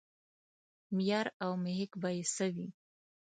معیار 0.95 1.27
او 1.43 1.51
محک 1.63 1.91
به 2.01 2.09
یې 2.17 2.23
څه 2.35 2.45
وي. 2.53 2.67